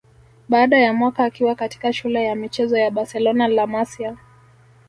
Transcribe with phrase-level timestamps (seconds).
[0.49, 4.17] Baada ya mwaka akiwa katika shule ya michezo ya Barcelona La Masia